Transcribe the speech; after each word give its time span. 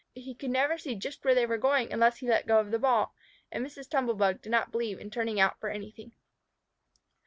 He 0.15 0.33
could 0.33 0.49
never 0.49 0.79
see 0.79 0.95
just 0.95 1.23
where 1.23 1.35
they 1.35 1.45
were 1.45 1.59
going 1.59 1.93
unless 1.93 2.17
he 2.17 2.27
let 2.27 2.47
go 2.47 2.57
of 2.59 2.71
the 2.71 2.79
ball, 2.79 3.13
and 3.51 3.63
Mrs. 3.63 3.87
Tumble 3.87 4.15
bug 4.15 4.41
did 4.41 4.49
not 4.49 4.71
believe 4.71 4.99
in 4.99 5.11
turning 5.11 5.39
out 5.39 5.59
for 5.59 5.69
anything. 5.69 6.13